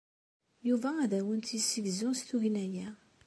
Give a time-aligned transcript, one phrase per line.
[0.67, 2.89] Yuba ad awent-d-yessegzu s tugna-a.